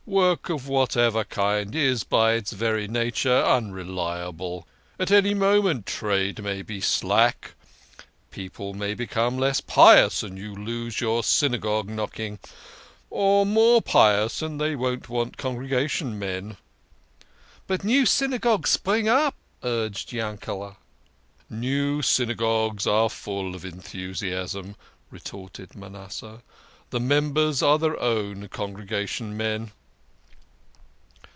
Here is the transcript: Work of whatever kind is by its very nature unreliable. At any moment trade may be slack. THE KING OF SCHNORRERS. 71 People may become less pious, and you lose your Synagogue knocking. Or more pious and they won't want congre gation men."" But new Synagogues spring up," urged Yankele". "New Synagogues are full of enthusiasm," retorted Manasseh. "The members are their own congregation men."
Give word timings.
Work 0.07 0.49
of 0.49 0.67
whatever 0.67 1.23
kind 1.23 1.73
is 1.73 2.03
by 2.03 2.33
its 2.33 2.51
very 2.51 2.85
nature 2.85 3.45
unreliable. 3.45 4.67
At 4.99 5.09
any 5.09 5.33
moment 5.33 5.85
trade 5.85 6.43
may 6.43 6.63
be 6.63 6.81
slack. 6.81 7.51
THE 7.51 7.51
KING 7.51 7.51
OF 7.53 7.75
SCHNORRERS. 7.77 8.49
71 8.49 8.49
People 8.49 8.73
may 8.73 8.93
become 8.93 9.37
less 9.37 9.61
pious, 9.61 10.21
and 10.21 10.37
you 10.37 10.53
lose 10.53 10.99
your 10.99 11.23
Synagogue 11.23 11.87
knocking. 11.87 12.39
Or 13.09 13.45
more 13.45 13.81
pious 13.81 14.41
and 14.41 14.59
they 14.59 14.75
won't 14.75 15.07
want 15.07 15.37
congre 15.37 15.69
gation 15.69 16.13
men."" 16.15 16.57
But 17.67 17.85
new 17.85 18.05
Synagogues 18.05 18.71
spring 18.71 19.07
up," 19.07 19.35
urged 19.63 20.11
Yankele". 20.11 20.75
"New 21.49 22.01
Synagogues 22.01 22.85
are 22.85 23.09
full 23.09 23.55
of 23.55 23.63
enthusiasm," 23.63 24.75
retorted 25.09 25.73
Manasseh. 25.73 26.41
"The 26.89 26.99
members 26.99 27.63
are 27.63 27.79
their 27.79 27.97
own 28.01 28.49
congregation 28.49 29.37
men." 29.37 29.71